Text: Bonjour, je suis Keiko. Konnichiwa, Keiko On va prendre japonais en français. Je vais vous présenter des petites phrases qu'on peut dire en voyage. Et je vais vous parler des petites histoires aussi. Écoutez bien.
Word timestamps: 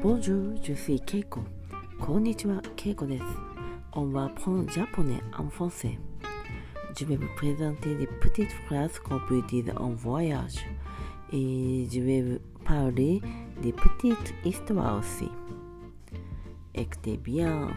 Bonjour, 0.00 0.54
je 0.62 0.74
suis 0.74 1.00
Keiko. 1.00 1.40
Konnichiwa, 2.00 2.62
Keiko 2.76 3.04
On 3.94 4.04
va 4.04 4.28
prendre 4.28 4.70
japonais 4.70 5.20
en 5.36 5.48
français. 5.48 5.98
Je 6.96 7.04
vais 7.04 7.16
vous 7.16 7.34
présenter 7.34 7.96
des 7.96 8.06
petites 8.06 8.52
phrases 8.66 9.00
qu'on 9.00 9.18
peut 9.28 9.42
dire 9.48 9.74
en 9.80 9.90
voyage. 9.90 10.64
Et 11.32 11.88
je 11.92 12.00
vais 12.00 12.22
vous 12.22 12.38
parler 12.64 13.20
des 13.60 13.72
petites 13.72 14.34
histoires 14.44 15.00
aussi. 15.00 15.28
Écoutez 16.76 17.16
bien. 17.16 17.68